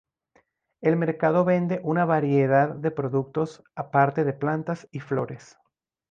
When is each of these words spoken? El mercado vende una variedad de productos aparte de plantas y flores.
El 0.81 0.97
mercado 0.97 1.45
vende 1.45 1.79
una 1.83 2.05
variedad 2.05 2.69
de 2.69 2.89
productos 2.89 3.63
aparte 3.75 4.23
de 4.23 4.33
plantas 4.33 4.87
y 4.91 4.99
flores. 4.99 5.59